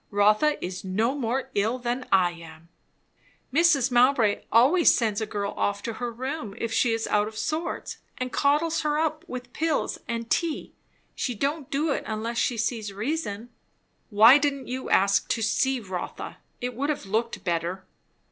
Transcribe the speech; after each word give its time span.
"Rotha 0.09 0.57
is 0.65 0.83
no 0.83 1.13
more 1.13 1.51
ill 1.53 1.77
than 1.77 2.07
I 2.11 2.31
am." 2.31 2.69
"Mrs. 3.53 3.91
Mowbray 3.91 4.45
always 4.51 4.95
sends 4.95 5.21
a 5.21 5.27
girl 5.27 5.53
off 5.55 5.83
to 5.83 5.93
her 6.01 6.11
room 6.11 6.55
if 6.57 6.73
she 6.73 6.91
is 6.91 7.05
out 7.05 7.27
of 7.27 7.37
sorts, 7.37 7.99
and 8.17 8.31
coddles 8.31 8.81
her 8.81 8.97
up 8.97 9.23
with 9.29 9.53
pills 9.53 9.99
and 10.07 10.27
tea. 10.27 10.73
She 11.13 11.35
don't 11.35 11.69
do 11.69 11.91
it 11.91 12.03
unless 12.07 12.39
she 12.39 12.57
sees 12.57 12.91
reason." 12.91 13.49
"Why 14.09 14.39
didn't 14.39 14.65
you 14.67 14.89
ask 14.89 15.27
to 15.27 15.43
see 15.43 15.79
Rotha? 15.79 16.37
It 16.61 16.73
would 16.73 16.89
have 16.89 17.05
looked 17.05 17.43
better." 17.43 17.85